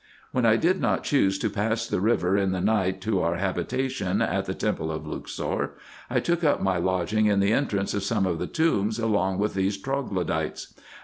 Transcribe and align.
When 0.31 0.47
I 0.47 0.55
did 0.55 0.81
not 0.81 1.03
choose 1.03 1.37
to 1.37 1.47
pass 1.47 1.85
the 1.85 2.01
river 2.01 2.35
in 2.35 2.53
the 2.53 2.59
night 2.59 3.01
to 3.01 3.21
our 3.21 3.35
habita 3.37 3.87
tion 3.87 4.19
at 4.19 4.45
the 4.45 4.55
temple 4.55 4.91
of 4.91 5.05
Luxor, 5.05 5.75
I 6.09 6.19
took 6.19 6.43
up 6.43 6.59
my 6.59 6.77
lodging 6.77 7.27
in 7.27 7.39
the 7.39 7.53
entrance 7.53 7.93
of 7.93 8.01
some 8.01 8.25
of 8.25 8.39
the 8.39 8.47
tombs 8.47 8.97
along 8.97 9.37
with 9.37 9.53
those 9.53 9.77
troglodytes. 9.77 10.73